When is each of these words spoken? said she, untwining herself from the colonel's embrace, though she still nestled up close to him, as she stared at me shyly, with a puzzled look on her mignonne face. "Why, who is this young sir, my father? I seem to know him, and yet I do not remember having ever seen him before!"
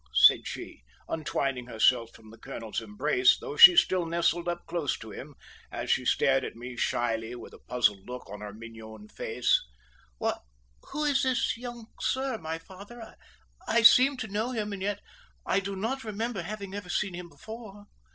said 0.15 0.47
she, 0.47 0.81
untwining 1.07 1.67
herself 1.69 2.09
from 2.15 2.31
the 2.31 2.37
colonel's 2.39 2.81
embrace, 2.81 3.37
though 3.37 3.55
she 3.55 3.77
still 3.77 4.03
nestled 4.03 4.47
up 4.47 4.65
close 4.65 4.97
to 4.97 5.11
him, 5.11 5.35
as 5.71 5.91
she 5.91 6.03
stared 6.05 6.43
at 6.43 6.55
me 6.55 6.75
shyly, 6.75 7.35
with 7.35 7.53
a 7.53 7.59
puzzled 7.59 8.03
look 8.07 8.27
on 8.27 8.41
her 8.41 8.51
mignonne 8.51 9.07
face. 9.07 9.61
"Why, 10.17 10.39
who 10.89 11.03
is 11.03 11.21
this 11.21 11.55
young 11.55 11.85
sir, 11.99 12.39
my 12.39 12.57
father? 12.57 13.15
I 13.67 13.83
seem 13.83 14.17
to 14.17 14.27
know 14.27 14.49
him, 14.49 14.73
and 14.73 14.81
yet 14.81 15.01
I 15.45 15.59
do 15.59 15.75
not 15.75 16.03
remember 16.03 16.41
having 16.41 16.73
ever 16.73 16.89
seen 16.89 17.13
him 17.13 17.29
before!" 17.29 17.85